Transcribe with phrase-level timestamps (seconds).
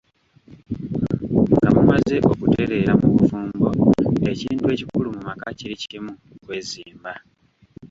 [1.55, 3.67] "Nga mumaze okutereera mu bufumbo,
[4.31, 6.11] ekintu ekikulu mu maka kiri kimu
[6.43, 7.11] kwezimba."